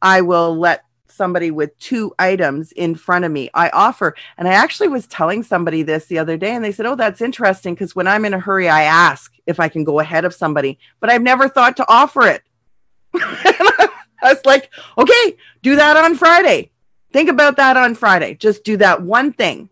I 0.01 0.22
will 0.22 0.58
let 0.58 0.84
somebody 1.08 1.50
with 1.50 1.77
two 1.79 2.13
items 2.20 2.72
in 2.74 2.94
front 2.94 3.25
of 3.25 3.32
me. 3.32 3.50
I 3.53 3.70
offer, 3.70 4.15
and 4.38 4.48
I 4.48 4.53
actually 4.53 4.89
was 4.89 5.08
telling 5.08 5.44
somebody 5.44 5.82
this 5.82 6.05
the 6.05 6.20
other 6.20 6.38
day, 6.38 6.51
and 6.51 6.63
they 6.63 6.74
said, 6.74 6.86
Oh, 6.86 6.96
that's 6.96 7.22
interesting 7.22 7.74
because 7.74 7.96
when 7.96 8.08
I'm 8.08 8.25
in 8.25 8.34
a 8.34 8.39
hurry, 8.39 8.67
I 8.67 8.84
ask 8.84 9.34
if 9.46 9.60
I 9.60 9.70
can 9.70 9.84
go 9.86 10.00
ahead 10.00 10.25
of 10.25 10.34
somebody, 10.34 10.77
but 11.00 11.10
I've 11.10 11.22
never 11.22 11.48
thought 11.48 11.77
to 11.77 11.86
offer 11.88 12.27
it. 12.27 12.44
I 13.13 13.89
was 14.24 14.46
like, 14.46 14.70
Okay, 14.98 15.38
do 15.62 15.77
that 15.77 15.96
on 15.96 16.15
Friday. 16.15 16.72
Think 17.15 17.29
about 17.29 17.55
that 17.55 17.77
on 17.77 17.95
Friday. 17.95 18.36
Just 18.36 18.65
do 18.65 18.75
that 18.77 19.01
one 19.01 19.31
thing 19.31 19.69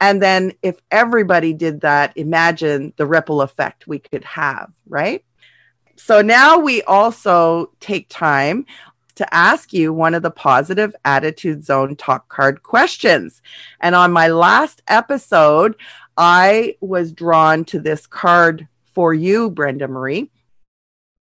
and 0.00 0.20
then 0.20 0.52
if 0.62 0.80
everybody 0.90 1.52
did 1.52 1.80
that, 1.80 2.16
imagine 2.16 2.92
the 2.96 3.06
ripple 3.06 3.40
effect 3.40 3.86
we 3.86 3.98
could 3.98 4.24
have, 4.24 4.70
right? 4.86 5.24
So 5.96 6.20
now 6.20 6.58
we 6.58 6.82
also 6.82 7.72
take 7.80 8.08
time 8.10 8.66
to 9.14 9.34
ask 9.34 9.72
you 9.72 9.94
one 9.94 10.14
of 10.14 10.22
the 10.22 10.30
positive 10.30 10.94
attitude 11.06 11.64
zone 11.64 11.96
talk 11.96 12.28
card 12.28 12.62
questions. 12.62 13.40
And 13.80 13.94
on 13.94 14.12
my 14.12 14.28
last 14.28 14.82
episode, 14.88 15.76
I 16.18 16.76
was 16.82 17.12
drawn 17.12 17.64
to 17.66 17.80
this 17.80 18.06
card 18.06 18.68
for 18.92 19.14
you, 19.14 19.50
Brenda 19.50 19.88
Marie. 19.88 20.30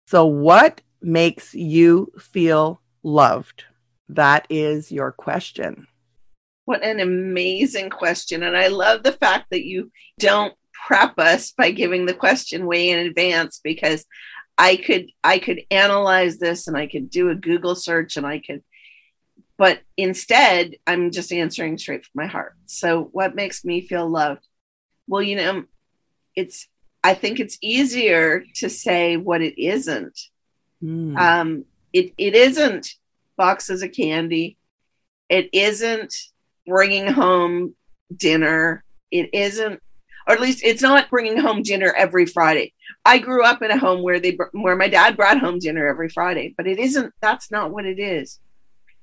So, 0.07 0.25
what 0.25 0.81
makes 1.01 1.53
you 1.53 2.12
feel 2.19 2.81
loved? 3.03 3.63
That 4.09 4.45
is 4.50 4.91
your 4.91 5.12
question. 5.12 5.88
What 6.65 6.83
an 6.83 7.00
amazing 7.00 7.89
question. 7.89 8.43
And 8.43 8.57
I 8.57 8.67
love 8.67 9.03
the 9.03 9.12
fact 9.12 9.47
that 9.51 9.65
you 9.65 9.91
don't 10.19 10.53
prep 10.74 11.17
us 11.19 11.51
by 11.51 11.71
giving 11.71 12.05
the 12.05 12.13
question 12.13 12.65
way 12.65 12.89
in 12.89 13.00
advance 13.00 13.59
because 13.63 14.05
I 14.57 14.77
could 14.77 15.07
I 15.24 15.39
could 15.39 15.62
analyze 15.69 16.38
this 16.38 16.67
and 16.67 16.77
I 16.77 16.88
could 16.88 17.09
do 17.09 17.29
a 17.29 17.35
Google 17.35 17.75
search 17.75 18.17
and 18.17 18.25
I 18.25 18.39
could 18.39 18.63
but 19.57 19.79
instead 19.95 20.75
I'm 20.85 21.12
just 21.12 21.31
answering 21.31 21.77
straight 21.77 22.05
from 22.05 22.24
my 22.24 22.27
heart. 22.27 22.55
So 22.65 23.09
what 23.12 23.35
makes 23.35 23.63
me 23.63 23.81
feel 23.81 24.09
loved? 24.09 24.45
Well, 25.07 25.21
you 25.21 25.38
know, 25.38 25.63
it's 26.35 26.67
I 27.03 27.13
think 27.13 27.39
it's 27.39 27.57
easier 27.62 28.43
to 28.55 28.69
say 28.69 29.17
what 29.17 29.41
it 29.41 29.62
isn't. 29.62 30.19
Mm. 30.83 31.17
Um, 31.17 31.65
it 31.93 32.13
it 32.17 32.35
isn't 32.35 32.95
boxes 33.38 33.84
of 33.84 33.92
candy. 33.92 34.58
It 35.30 35.50
isn't 35.54 36.13
bringing 36.68 37.08
home 37.08 37.75
dinner. 38.15 38.84
It 39.12 39.34
isn't, 39.34 39.82
or 40.27 40.34
at 40.34 40.42
least 40.42 40.63
it's 40.63 40.82
not 40.82 41.10
bringing 41.10 41.38
home 41.38 41.63
dinner 41.63 41.94
every 41.96 42.25
Friday. 42.25 42.74
I 43.04 43.20
grew 43.20 43.44
up 43.44 43.62
in 43.62 43.72
a 43.72 43.77
home 43.77 44.01
where 44.01 44.20
they 44.20 44.38
where 44.51 44.75
my 44.75 44.88
dad 44.88 45.15
brought 45.15 45.39
home 45.39 45.60
dinner 45.60 45.88
every 45.88 46.10
Friday, 46.10 46.54
but 46.58 46.68
it 46.68 46.80
isn't. 46.80 47.13
That's 47.22 47.51
not 47.51 47.72
what 47.72 47.86
it 47.86 48.00
is. 48.00 48.39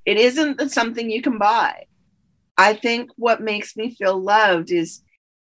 It 0.04 0.16
isn't 0.16 0.70
something 0.70 1.10
you 1.10 1.22
can 1.22 1.38
buy. 1.38 1.84
I 2.58 2.74
think 2.74 3.10
what 3.16 3.40
makes 3.40 3.76
me 3.76 3.94
feel 3.94 4.20
loved 4.20 4.70
is 4.70 5.02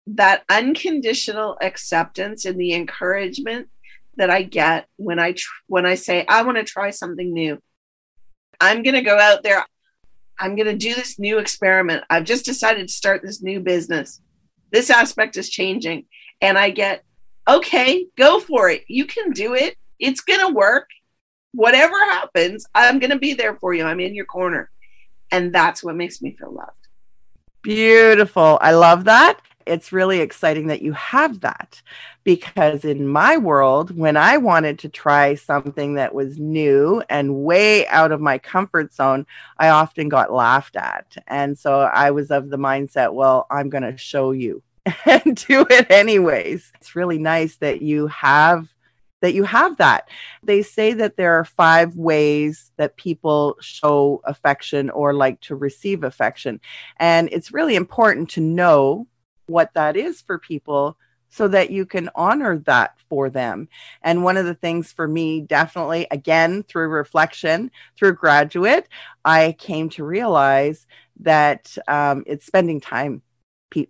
that 0.07 0.43
unconditional 0.49 1.57
acceptance 1.61 2.45
and 2.45 2.59
the 2.59 2.73
encouragement 2.73 3.69
that 4.17 4.29
I 4.29 4.43
get 4.43 4.87
when 4.97 5.17
I 5.17 5.31
tr- 5.31 5.49
when 5.67 5.85
I 5.85 5.95
say 5.95 6.25
I 6.27 6.43
want 6.43 6.57
to 6.57 6.63
try 6.63 6.89
something 6.89 7.33
new. 7.33 7.59
I'm 8.63 8.81
going 8.81 8.95
to 8.95 9.01
go 9.01 9.19
out 9.19 9.43
there. 9.43 9.65
I'm 10.39 10.55
going 10.55 10.67
to 10.67 10.77
do 10.77 10.95
this 10.95 11.19
new 11.19 11.37
experiment. 11.37 12.05
I've 12.09 12.23
just 12.23 12.45
decided 12.45 12.87
to 12.87 12.93
start 12.93 13.21
this 13.21 13.43
new 13.43 13.59
business. 13.59 14.21
This 14.71 14.89
aspect 14.89 15.35
is 15.35 15.49
changing. 15.49 16.05
And 16.39 16.57
I 16.57 16.69
get, 16.69 17.03
okay, 17.45 18.07
go 18.17 18.39
for 18.39 18.69
it. 18.69 18.85
You 18.87 19.03
can 19.03 19.31
do 19.31 19.53
it. 19.53 19.75
It's 19.99 20.21
going 20.21 20.39
to 20.39 20.53
work. 20.53 20.87
Whatever 21.51 21.97
happens, 22.05 22.65
I'm 22.73 22.99
going 22.99 23.09
to 23.09 23.19
be 23.19 23.33
there 23.33 23.57
for 23.57 23.73
you. 23.73 23.83
I'm 23.83 23.99
in 23.99 24.15
your 24.15 24.25
corner. 24.25 24.71
And 25.29 25.53
that's 25.53 25.83
what 25.83 25.97
makes 25.97 26.21
me 26.21 26.35
feel 26.39 26.53
loved. 26.53 26.87
Beautiful. 27.63 28.57
I 28.61 28.71
love 28.71 29.03
that 29.03 29.41
it's 29.65 29.91
really 29.91 30.19
exciting 30.19 30.67
that 30.67 30.81
you 30.81 30.93
have 30.93 31.41
that 31.41 31.81
because 32.23 32.85
in 32.85 33.07
my 33.07 33.37
world 33.37 33.95
when 33.97 34.17
i 34.17 34.37
wanted 34.37 34.79
to 34.79 34.89
try 34.89 35.35
something 35.35 35.95
that 35.95 36.13
was 36.13 36.39
new 36.39 37.03
and 37.09 37.43
way 37.43 37.87
out 37.87 38.11
of 38.11 38.21
my 38.21 38.37
comfort 38.37 38.93
zone 38.93 39.25
i 39.57 39.69
often 39.69 40.09
got 40.09 40.31
laughed 40.31 40.75
at 40.75 41.15
and 41.27 41.57
so 41.57 41.81
i 41.81 42.11
was 42.11 42.31
of 42.31 42.49
the 42.49 42.57
mindset 42.57 43.13
well 43.13 43.45
i'm 43.49 43.69
going 43.69 43.83
to 43.83 43.97
show 43.97 44.31
you 44.31 44.61
and 45.05 45.45
do 45.47 45.65
it 45.69 45.89
anyways 45.89 46.71
it's 46.75 46.95
really 46.95 47.17
nice 47.17 47.57
that 47.57 47.81
you 47.81 48.07
have 48.07 48.67
that 49.23 49.33
you 49.33 49.45
have 49.45 49.77
that. 49.77 50.09
They 50.43 50.61
say 50.61 50.91
that 50.95 51.15
there 51.15 51.39
are 51.39 51.45
five 51.45 51.95
ways 51.95 52.71
that 52.75 52.97
people 52.97 53.55
show 53.61 54.21
affection 54.25 54.89
or 54.89 55.13
like 55.13 55.39
to 55.41 55.55
receive 55.55 56.03
affection. 56.03 56.59
And 56.97 57.29
it's 57.31 57.53
really 57.53 57.77
important 57.77 58.31
to 58.31 58.41
know 58.41 59.07
what 59.47 59.73
that 59.73 59.95
is 59.95 60.21
for 60.21 60.37
people 60.37 60.97
so 61.29 61.47
that 61.47 61.71
you 61.71 61.83
can 61.83 62.11
honor 62.13 62.59
that 62.59 62.95
for 63.09 63.27
them. 63.27 63.67
And 64.03 64.23
one 64.23 64.37
of 64.37 64.45
the 64.45 64.53
things 64.53 64.91
for 64.91 65.07
me, 65.07 65.41
definitely, 65.41 66.05
again, 66.11 66.61
through 66.61 66.89
reflection, 66.89 67.71
through 67.97 68.13
graduate, 68.13 68.87
I 69.25 69.55
came 69.57 69.89
to 69.91 70.03
realize 70.03 70.85
that 71.21 71.75
um, 71.87 72.23
it's 72.27 72.45
spending 72.45 72.79
time 72.79 73.23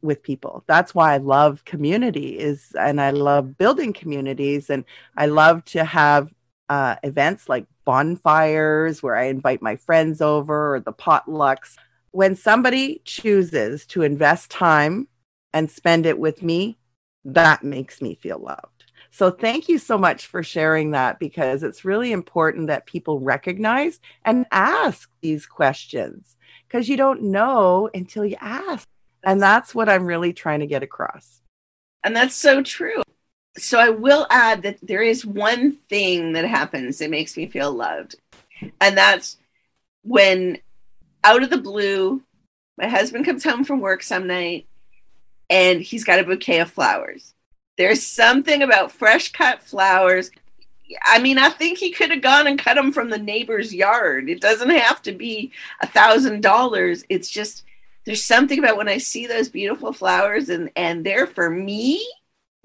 with 0.02 0.24
people. 0.24 0.64
That's 0.68 0.96
why 0.96 1.16
I 1.16 1.18
love 1.18 1.66
community 1.66 2.40
is, 2.40 2.72
and 2.80 3.02
I 3.02 3.10
love 3.10 3.58
building 3.58 3.92
communities, 3.92 4.70
and 4.70 4.86
I 5.18 5.26
love 5.26 5.66
to 5.66 5.84
have 5.84 6.30
uh, 6.70 6.96
events 7.04 7.50
like 7.50 7.66
bonfires 7.84 9.04
where 9.04 9.18
I 9.18 9.26
invite 9.26 9.62
my 9.62 9.76
friends 9.76 10.22
over 10.22 10.76
or 10.76 10.80
the 10.80 10.94
potlucks. 10.94 11.76
When 12.12 12.38
somebody 12.38 13.02
chooses 13.04 13.86
to 13.88 14.04
invest 14.04 14.50
time 14.50 15.10
and 15.54 15.70
spend 15.70 16.06
it 16.06 16.20
with 16.20 16.42
me, 16.42 16.78
that 17.26 17.64
makes 17.64 18.02
me 18.02 18.16
feel 18.16 18.40
loved. 18.40 18.86
So 19.12 19.30
thank 19.30 19.70
you 19.70 19.78
so 19.78 19.98
much 19.98 20.26
for 20.26 20.42
sharing 20.42 20.92
that 20.92 21.20
because 21.20 21.62
it's 21.62 21.86
really 21.86 22.12
important 22.12 22.68
that 22.68 22.88
people 22.88 23.20
recognize 23.20 24.00
and 24.26 24.48
ask 24.52 25.08
these 25.22 25.46
questions 25.46 26.36
because 26.68 26.90
you 26.90 26.98
don't 26.98 27.22
know 27.22 27.90
until 27.94 28.26
you 28.26 28.36
ask. 28.42 28.88
And 29.24 29.40
that's 29.40 29.76
what 29.76 29.88
I'm 29.88 30.08
really 30.08 30.34
trying 30.34 30.62
to 30.62 30.68
get 30.68 30.82
across. 30.82 31.42
And 32.04 32.16
that's 32.16 32.36
so 32.36 32.64
true. 32.64 33.04
So 33.56 33.80
I 33.80 33.90
will 33.90 34.26
add 34.32 34.64
that 34.64 34.80
there 34.82 35.04
is 35.04 35.24
one 35.24 35.74
thing 35.74 36.34
that 36.34 36.46
happens 36.46 36.98
that 36.98 37.12
makes 37.12 37.38
me 37.38 37.46
feel 37.46 37.72
loved. 37.72 38.16
And 38.82 38.98
that's 38.98 39.38
when 40.02 40.58
out 41.24 41.44
of 41.44 41.52
the 41.52 41.58
blue, 41.60 42.24
my 42.80 42.88
husband 42.88 43.26
comes 43.26 43.44
home 43.44 43.64
from 43.64 43.80
work 43.80 44.02
some 44.02 44.26
night 44.26 44.66
and 45.50 45.82
he's 45.82 46.04
got 46.04 46.20
a 46.20 46.24
bouquet 46.24 46.60
of 46.60 46.72
flowers. 46.72 47.34
There's 47.78 48.04
something 48.04 48.62
about 48.62 48.92
fresh 48.92 49.32
cut 49.32 49.64
flowers. 49.64 50.32
I 51.06 51.20
mean, 51.20 51.40
I 51.40 51.50
think 51.50 51.78
he 51.78 51.92
could 51.92 52.12
have 52.12 52.22
gone 52.22 52.46
and 52.46 52.60
cut 52.60 52.76
them 52.76 52.92
from 52.92 53.10
the 53.10 53.18
neighbor's 53.18 53.74
yard. 53.74 54.30
It 54.30 54.42
doesn't 54.42 54.70
have 54.70 55.02
to 55.04 55.12
be 55.12 55.52
a 55.82 55.88
thousand 55.88 56.42
dollars. 56.42 57.04
It's 57.10 57.30
just 57.30 57.64
there's 58.06 58.24
something 58.24 58.60
about 58.60 58.78
when 58.78 58.90
I 58.90 58.98
see 58.98 59.26
those 59.26 59.50
beautiful 59.50 59.94
flowers 59.94 60.50
and 60.50 60.70
and 60.76 61.06
they're 61.06 61.28
for 61.28 61.50
me. 61.50 62.06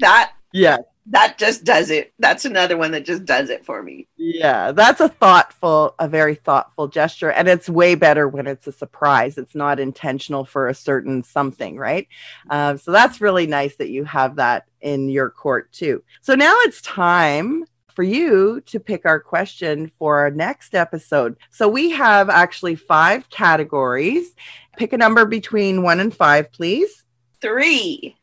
That 0.01 0.33
yeah, 0.53 0.79
that 1.11 1.39
just 1.39 1.65
does 1.65 1.91
it. 1.91 2.13
That's 2.19 2.45
another 2.45 2.77
one 2.77 2.91
that 2.93 3.05
just 3.05 3.25
does 3.25 3.49
it 3.51 3.65
for 3.65 3.83
me. 3.83 4.07
Yeah, 4.17 4.73
that's 4.73 5.01
a 5.01 5.09
thoughtful, 5.09 5.95
a 5.99 6.07
very 6.09 6.35
thoughtful 6.35 6.89
gesture. 6.89 7.31
And 7.31 7.49
it's 7.49 7.69
way 7.69 7.95
better 7.95 8.29
when 8.29 8.47
it's 8.47 8.67
a 8.67 8.73
surprise. 8.73 9.39
It's 9.39 9.55
not 9.55 9.81
intentional 9.81 10.45
for 10.45 10.69
a 10.69 10.75
certain 10.75 11.23
something, 11.23 11.77
right? 11.77 12.09
Um, 12.51 12.79
so 12.79 12.93
that's 12.93 13.21
really 13.21 13.47
nice 13.47 13.77
that 13.77 13.89
you 13.89 14.05
have 14.05 14.37
that 14.37 14.67
in 14.81 15.09
your 15.09 15.31
court 15.31 15.73
too. 15.73 16.03
So 16.21 16.35
now 16.35 16.55
it's 16.61 16.83
time 16.83 17.65
for 17.95 18.03
you 18.03 18.61
to 18.67 18.79
pick 18.79 19.07
our 19.07 19.19
question 19.19 19.91
for 19.99 20.19
our 20.19 20.31
next 20.31 20.75
episode. 20.75 21.37
So 21.51 21.69
we 21.69 21.91
have 21.91 22.29
actually 22.29 22.77
five 22.77 23.31
categories. 23.31 24.35
Pick 24.77 24.93
a 24.93 24.99
number 24.99 25.25
between 25.25 25.83
one 25.83 26.01
and 26.01 26.15
five, 26.15 26.53
please. 26.53 27.03
Three. 27.41 28.18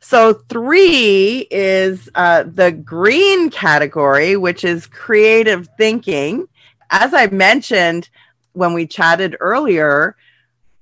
So, 0.00 0.34
three 0.48 1.48
is 1.50 2.08
uh, 2.14 2.44
the 2.44 2.70
green 2.72 3.50
category, 3.50 4.36
which 4.36 4.64
is 4.64 4.86
creative 4.86 5.68
thinking. 5.76 6.46
As 6.90 7.12
I 7.12 7.26
mentioned 7.26 8.08
when 8.52 8.74
we 8.74 8.86
chatted 8.86 9.36
earlier, 9.40 10.16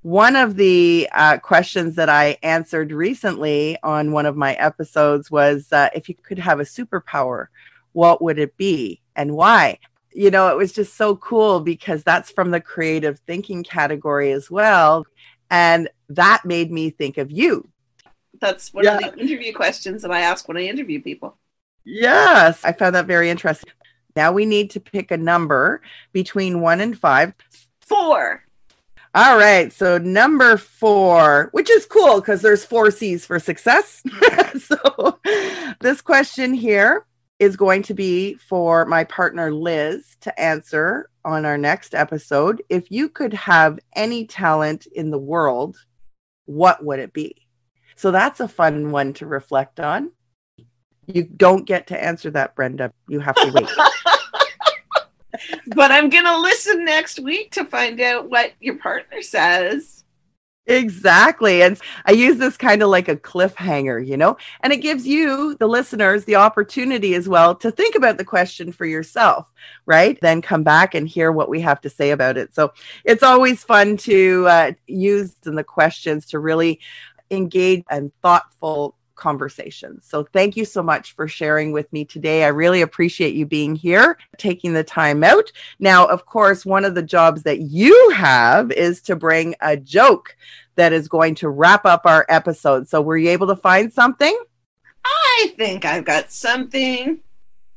one 0.02 0.36
of 0.36 0.56
the 0.56 1.08
uh, 1.12 1.38
questions 1.38 1.96
that 1.96 2.08
I 2.08 2.38
answered 2.42 2.92
recently 2.92 3.76
on 3.82 4.12
one 4.12 4.26
of 4.26 4.36
my 4.36 4.54
episodes 4.54 5.30
was 5.30 5.72
uh, 5.72 5.88
if 5.94 6.08
you 6.08 6.14
could 6.14 6.38
have 6.38 6.60
a 6.60 6.64
superpower, 6.64 7.46
what 7.92 8.22
would 8.22 8.38
it 8.38 8.56
be 8.56 9.00
and 9.16 9.34
why? 9.34 9.78
You 10.12 10.30
know, 10.30 10.48
it 10.48 10.56
was 10.56 10.72
just 10.72 10.96
so 10.96 11.16
cool 11.16 11.60
because 11.60 12.04
that's 12.04 12.30
from 12.30 12.50
the 12.50 12.60
creative 12.60 13.18
thinking 13.20 13.64
category 13.64 14.30
as 14.32 14.50
well. 14.50 15.06
And 15.50 15.88
that 16.10 16.44
made 16.44 16.70
me 16.70 16.90
think 16.90 17.18
of 17.18 17.30
you 17.30 17.68
that's 18.40 18.72
one 18.72 18.84
yeah. 18.84 18.98
of 18.98 19.14
the 19.14 19.20
interview 19.20 19.52
questions 19.52 20.02
that 20.02 20.10
I 20.10 20.20
ask 20.20 20.48
when 20.48 20.56
I 20.56 20.62
interview 20.62 21.00
people. 21.02 21.36
Yes, 21.84 22.64
I 22.64 22.72
found 22.72 22.94
that 22.94 23.06
very 23.06 23.30
interesting. 23.30 23.72
Now 24.16 24.32
we 24.32 24.46
need 24.46 24.70
to 24.70 24.80
pick 24.80 25.10
a 25.10 25.16
number 25.16 25.82
between 26.12 26.60
one 26.60 26.80
and 26.80 26.98
five. 26.98 27.34
Four. 27.80 28.42
All 29.14 29.38
right. 29.38 29.72
So 29.72 29.98
number 29.98 30.56
four, 30.56 31.48
which 31.52 31.70
is 31.70 31.86
cool 31.86 32.20
because 32.20 32.42
there's 32.42 32.64
four 32.64 32.90
C's 32.90 33.24
for 33.24 33.38
success. 33.38 34.02
so 34.58 35.18
this 35.80 36.00
question 36.00 36.52
here 36.52 37.06
is 37.38 37.56
going 37.56 37.82
to 37.82 37.94
be 37.94 38.34
for 38.34 38.84
my 38.84 39.04
partner 39.04 39.52
Liz 39.52 40.16
to 40.20 40.40
answer 40.40 41.08
on 41.24 41.44
our 41.44 41.58
next 41.58 41.94
episode. 41.94 42.62
If 42.68 42.90
you 42.90 43.08
could 43.08 43.34
have 43.34 43.78
any 43.94 44.26
talent 44.26 44.86
in 44.86 45.10
the 45.10 45.18
world, 45.18 45.76
what 46.46 46.84
would 46.84 46.98
it 46.98 47.12
be? 47.12 47.45
So 47.96 48.10
that's 48.10 48.40
a 48.40 48.48
fun 48.48 48.90
one 48.92 49.12
to 49.14 49.26
reflect 49.26 49.80
on. 49.80 50.12
You 51.06 51.24
don't 51.24 51.64
get 51.64 51.88
to 51.88 52.02
answer 52.02 52.30
that, 52.32 52.54
Brenda. 52.54 52.92
You 53.08 53.20
have 53.20 53.36
to 53.36 53.52
wait. 53.52 53.68
but 55.74 55.90
I'm 55.90 56.10
going 56.10 56.24
to 56.24 56.38
listen 56.38 56.84
next 56.84 57.20
week 57.20 57.52
to 57.52 57.64
find 57.64 58.00
out 58.00 58.28
what 58.28 58.52
your 58.60 58.76
partner 58.78 59.22
says. 59.22 60.04
Exactly. 60.68 61.62
And 61.62 61.80
I 62.06 62.10
use 62.10 62.38
this 62.38 62.56
kind 62.56 62.82
of 62.82 62.88
like 62.88 63.06
a 63.08 63.14
cliffhanger, 63.14 64.04
you 64.04 64.16
know, 64.16 64.36
and 64.62 64.72
it 64.72 64.78
gives 64.78 65.06
you, 65.06 65.54
the 65.60 65.68
listeners, 65.68 66.24
the 66.24 66.34
opportunity 66.34 67.14
as 67.14 67.28
well 67.28 67.54
to 67.56 67.70
think 67.70 67.94
about 67.94 68.18
the 68.18 68.24
question 68.24 68.72
for 68.72 68.84
yourself, 68.84 69.46
right? 69.86 70.18
Then 70.20 70.42
come 70.42 70.64
back 70.64 70.96
and 70.96 71.06
hear 71.06 71.30
what 71.30 71.48
we 71.48 71.60
have 71.60 71.80
to 71.82 71.90
say 71.90 72.10
about 72.10 72.36
it. 72.36 72.52
So 72.52 72.72
it's 73.04 73.22
always 73.22 73.62
fun 73.62 73.96
to 73.98 74.46
uh, 74.48 74.72
use 74.88 75.36
in 75.46 75.54
the 75.54 75.62
questions 75.62 76.26
to 76.26 76.40
really 76.40 76.80
engaged 77.30 77.84
and 77.90 78.12
thoughtful 78.22 78.96
conversations. 79.16 80.06
So 80.06 80.24
thank 80.24 80.56
you 80.56 80.64
so 80.64 80.82
much 80.82 81.14
for 81.14 81.26
sharing 81.26 81.72
with 81.72 81.92
me 81.92 82.04
today. 82.04 82.44
I 82.44 82.48
really 82.48 82.82
appreciate 82.82 83.34
you 83.34 83.46
being 83.46 83.74
here, 83.74 84.18
taking 84.36 84.72
the 84.72 84.84
time 84.84 85.24
out. 85.24 85.50
Now, 85.80 86.06
of 86.06 86.26
course, 86.26 86.64
one 86.64 86.84
of 86.84 86.94
the 86.94 87.02
jobs 87.02 87.42
that 87.42 87.60
you 87.60 88.10
have 88.10 88.70
is 88.70 89.00
to 89.02 89.16
bring 89.16 89.54
a 89.60 89.76
joke 89.76 90.36
that 90.76 90.92
is 90.92 91.08
going 91.08 91.34
to 91.36 91.48
wrap 91.48 91.84
up 91.86 92.02
our 92.04 92.26
episode. 92.28 92.88
So 92.88 93.00
were 93.00 93.16
you 93.16 93.30
able 93.30 93.48
to 93.48 93.56
find 93.56 93.92
something? 93.92 94.38
I 95.04 95.54
think 95.56 95.84
I've 95.84 96.04
got 96.04 96.30
something. 96.30 97.20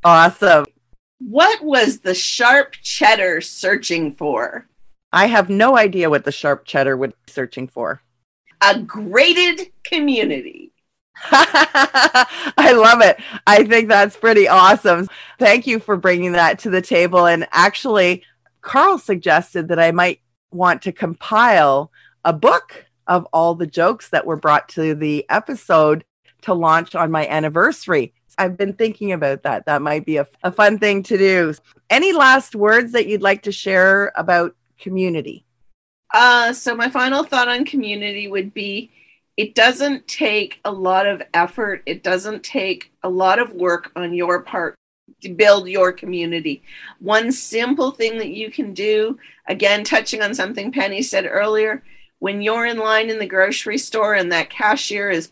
Awesome. 0.04 0.66
What 1.20 1.64
was 1.64 2.00
the 2.00 2.14
sharp 2.14 2.74
cheddar 2.82 3.42
searching 3.42 4.14
for? 4.14 4.68
I 5.12 5.26
have 5.26 5.50
no 5.50 5.78
idea 5.78 6.10
what 6.10 6.24
the 6.24 6.32
sharp 6.32 6.66
cheddar 6.66 6.96
would 6.96 7.12
be 7.12 7.32
searching 7.32 7.68
for 7.68 8.02
a 8.62 8.80
graded 8.80 9.72
community. 9.84 10.72
I 11.32 12.72
love 12.76 13.02
it. 13.02 13.20
I 13.46 13.64
think 13.64 13.90
that's 13.90 14.16
pretty 14.16 14.48
awesome. 14.48 15.08
Thank 15.38 15.68
you 15.68 15.80
for 15.80 15.98
bringing 15.98 16.32
that 16.34 16.60
to 16.60 16.70
the 16.70 16.82
table. 16.82 17.26
And 17.26 17.48
actually, 17.52 18.24
Carl 18.62 18.98
suggested 18.98 19.68
that 19.68 19.80
I 19.80 19.92
might 19.92 20.22
want 20.52 20.82
to 20.84 20.92
compile 20.92 21.92
a 22.24 22.34
book 22.34 22.86
of 23.08 23.26
all 23.34 23.56
the 23.56 23.68
jokes 23.68 24.10
that 24.10 24.26
were 24.26 24.36
brought 24.36 24.70
to 24.70 24.96
the 24.96 25.26
episode 25.30 26.06
to 26.44 26.54
launch 26.54 26.96
on 26.96 27.12
my 27.12 27.28
anniversary. 27.28 28.14
I've 28.38 28.56
been 28.56 28.74
thinking 28.74 29.12
about 29.12 29.44
that. 29.44 29.66
That 29.66 29.82
might 29.82 30.06
be 30.06 30.18
a, 30.18 30.28
a 30.44 30.52
fun 30.52 30.80
thing 30.80 31.04
to 31.04 31.18
do. 31.18 31.54
Any 31.90 32.14
last 32.14 32.56
words 32.56 32.94
that 32.94 33.08
you'd 33.08 33.22
like 33.22 33.44
to 33.44 33.52
share 33.52 34.14
about 34.16 34.56
community? 34.80 35.46
Uh, 36.12 36.54
so 36.54 36.76
my 36.76 36.90
final 36.90 37.24
thought 37.24 37.48
on 37.48 37.66
community 37.66 38.28
would 38.28 38.54
be 38.54 38.92
it 39.38 39.56
doesn't 39.56 40.08
take 40.08 40.60
a 40.66 40.72
lot 40.72 41.08
of 41.08 41.22
effort. 41.34 41.82
It 41.86 42.04
doesn't 42.04 42.44
take 42.44 42.92
a 43.04 43.10
lot 43.10 43.40
of 43.40 43.54
work 43.54 43.92
on 43.96 44.14
your 44.14 44.42
part 44.42 44.76
to 45.22 45.30
build 45.30 45.70
your 45.70 45.94
community. 45.94 46.62
One 47.00 47.32
simple 47.32 47.92
thing 47.92 48.18
that 48.18 48.32
you 48.32 48.52
can 48.52 48.74
do, 48.74 49.18
again, 49.48 49.84
touching 49.84 50.22
on 50.22 50.34
something 50.34 50.72
Penny 50.72 51.02
said 51.02 51.26
earlier, 51.26 51.84
when 52.20 52.42
you're 52.42 52.66
in 52.66 52.78
line 52.78 53.10
in 53.10 53.20
the 53.20 53.26
grocery 53.26 53.78
store 53.78 54.14
and 54.14 54.32
that 54.32 54.50
cashier 54.50 55.10
is 55.10 55.32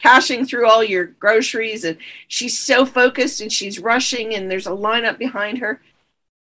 cashing 0.00 0.44
through 0.44 0.68
all 0.68 0.82
your 0.82 1.04
groceries 1.04 1.84
and 1.84 1.98
she's 2.26 2.58
so 2.58 2.84
focused 2.84 3.40
and 3.40 3.52
she's 3.52 3.78
rushing 3.78 4.34
and 4.34 4.50
there's 4.50 4.66
a 4.66 4.70
lineup 4.70 5.18
behind 5.18 5.58
her. 5.58 5.80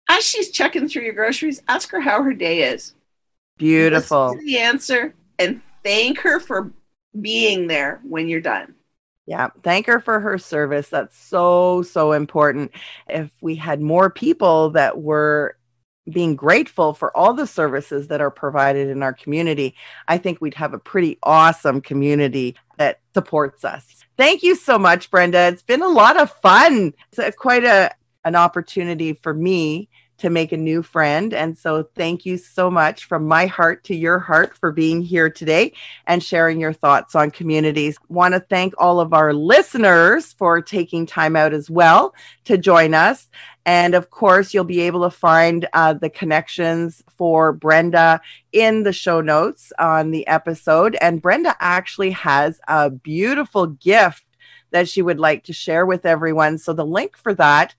As 0.08 0.24
she's 0.24 0.52
checking 0.52 0.88
through 0.88 1.04
your 1.04 1.14
groceries, 1.14 1.64
ask 1.68 1.90
her 1.90 2.02
how 2.02 2.22
her 2.22 2.34
day 2.34 2.62
is. 2.62 2.94
Beautiful. 3.58 4.38
the 4.44 4.58
answer 4.60 5.16
and 5.40 5.62
thank 5.84 6.20
her 6.20 6.40
for 6.40 6.72
being 7.20 7.68
there 7.68 8.02
when 8.04 8.28
you're 8.28 8.42
done. 8.42 8.76
Yeah, 9.26 9.50
thank 9.64 9.88
her 9.88 10.00
for 10.00 10.20
her 10.20 10.38
service. 10.38 10.90
That's 10.90 11.18
so, 11.18 11.82
so 11.82 12.12
important. 12.12 12.72
If 13.10 13.32
we 13.42 13.56
had 13.56 13.82
more 13.82 14.10
people 14.10 14.72
that 14.72 15.02
were 15.02 15.58
being 16.12 16.36
grateful 16.36 16.94
for 16.94 17.16
all 17.18 17.34
the 17.34 17.48
services 17.48 18.10
that 18.10 18.22
are 18.22 18.30
provided 18.30 18.90
in 18.90 19.02
our 19.02 19.14
community, 19.14 19.76
I 20.08 20.20
think 20.20 20.42
we'd 20.42 20.54
have 20.54 20.74
a 20.74 20.80
pretty 20.80 21.18
awesome 21.24 21.82
community 21.82 22.56
that 22.78 23.00
supports 23.16 23.66
us. 23.66 24.04
Thank 24.16 24.44
you 24.44 24.56
so 24.56 24.78
much, 24.78 25.10
Brenda. 25.10 25.48
It's 25.48 25.64
been 25.64 25.82
a 25.82 25.88
lot 25.88 26.20
of 26.20 26.32
fun. 26.42 26.94
It's 27.10 27.18
a, 27.18 27.32
quite 27.32 27.64
a 27.64 27.92
an 28.26 28.36
opportunity 28.36 29.14
for 29.14 29.34
me 29.34 29.88
to 30.18 30.30
make 30.30 30.52
a 30.52 30.58
new 30.58 30.82
friend. 30.82 31.34
And 31.34 31.58
so, 31.58 31.84
thank 31.96 32.26
you 32.26 32.38
so 32.38 32.72
much 32.72 33.06
from 33.06 33.28
my 33.28 33.46
heart 33.46 33.84
to 33.86 33.96
your 33.96 34.20
heart 34.20 34.58
for 34.58 34.72
being 34.72 35.02
here 35.02 35.30
today 35.30 35.74
and 36.08 36.24
sharing 36.24 36.60
your 36.60 36.74
thoughts 36.74 37.16
on 37.16 37.32
communities. 37.32 37.98
Want 38.10 38.34
to 38.34 38.40
thank 38.40 38.74
all 38.78 39.00
of 39.00 39.14
our 39.14 39.34
listeners 39.34 40.34
for 40.34 40.62
taking 40.62 41.06
time 41.06 41.36
out 41.36 41.54
as 41.54 41.70
well 41.70 42.14
to 42.46 42.58
join 42.58 42.94
us. 42.94 43.28
And 43.66 43.96
of 43.96 44.12
course, 44.12 44.54
you'll 44.54 44.64
be 44.64 44.82
able 44.82 45.04
to 45.04 45.10
find 45.10 45.68
uh, 45.74 45.94
the 45.94 46.10
connections 46.10 47.04
for 47.18 47.52
Brenda 47.52 48.22
in 48.52 48.84
the 48.84 48.94
show 48.94 49.22
notes 49.22 49.74
on 49.80 50.12
the 50.12 50.28
episode. 50.28 50.96
And 51.02 51.22
Brenda 51.22 51.56
actually 51.60 52.12
has 52.12 52.60
a 52.68 52.92
beautiful 52.92 53.68
gift 53.68 54.24
that 54.72 54.90
she 54.90 55.02
would 55.02 55.20
like 55.20 55.44
to 55.46 55.54
share 55.54 55.86
with 55.86 56.06
everyone. 56.06 56.58
So 56.58 56.74
the 56.74 56.86
link 56.86 57.18
for 57.18 57.34
that 57.36 57.74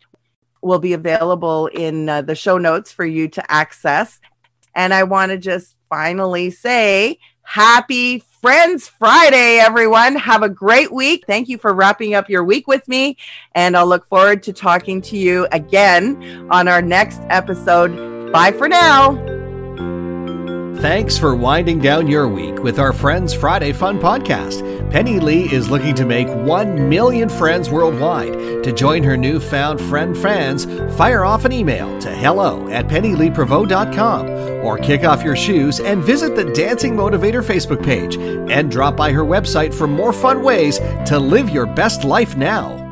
will 0.66 0.78
be 0.78 0.92
available 0.92 1.68
in 1.68 2.08
uh, 2.08 2.22
the 2.22 2.34
show 2.34 2.58
notes 2.58 2.92
for 2.92 3.04
you 3.04 3.28
to 3.28 3.52
access. 3.52 4.20
And 4.74 4.92
I 4.92 5.04
want 5.04 5.30
to 5.30 5.38
just 5.38 5.74
finally 5.88 6.50
say 6.50 7.18
happy 7.42 8.22
Friends 8.42 8.86
Friday, 8.86 9.58
everyone. 9.58 10.14
Have 10.14 10.42
a 10.42 10.48
great 10.48 10.92
week. 10.92 11.24
Thank 11.26 11.48
you 11.48 11.58
for 11.58 11.74
wrapping 11.74 12.14
up 12.14 12.28
your 12.28 12.44
week 12.44 12.68
with 12.68 12.86
me. 12.86 13.16
And 13.54 13.76
I'll 13.76 13.86
look 13.86 14.06
forward 14.08 14.42
to 14.44 14.52
talking 14.52 15.00
to 15.02 15.16
you 15.16 15.48
again 15.50 16.46
on 16.50 16.68
our 16.68 16.82
next 16.82 17.20
episode. 17.28 18.30
Bye 18.30 18.52
for 18.52 18.68
now. 18.68 19.35
Thanks 20.80 21.16
for 21.16 21.34
winding 21.34 21.78
down 21.78 22.06
your 22.06 22.28
week 22.28 22.62
with 22.62 22.78
our 22.78 22.92
Friends 22.92 23.32
Friday 23.32 23.72
Fun 23.72 23.98
podcast. 23.98 24.90
Penny 24.90 25.18
Lee 25.18 25.50
is 25.50 25.70
looking 25.70 25.94
to 25.94 26.04
make 26.04 26.28
1 26.28 26.88
million 26.88 27.30
friends 27.30 27.70
worldwide. 27.70 28.62
To 28.62 28.72
join 28.72 29.02
her 29.02 29.16
newfound 29.16 29.80
friend 29.80 30.16
fans, 30.16 30.66
fire 30.96 31.24
off 31.24 31.46
an 31.46 31.52
email 31.52 31.98
to 32.00 32.10
hello 32.14 32.68
at 32.68 32.88
pennyleeprevost.com 32.88 34.28
or 34.64 34.76
kick 34.76 35.02
off 35.04 35.24
your 35.24 35.34
shoes 35.34 35.80
and 35.80 36.04
visit 36.04 36.36
the 36.36 36.52
Dancing 36.52 36.94
Motivator 36.94 37.42
Facebook 37.42 37.82
page 37.82 38.16
and 38.16 38.70
drop 38.70 38.96
by 38.96 39.12
her 39.12 39.24
website 39.24 39.72
for 39.72 39.86
more 39.86 40.12
fun 40.12 40.42
ways 40.42 40.78
to 41.06 41.18
live 41.18 41.48
your 41.48 41.66
best 41.66 42.04
life 42.04 42.36
now. 42.36 42.85